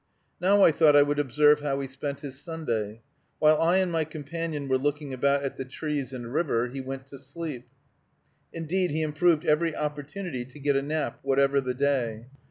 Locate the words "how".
1.59-1.79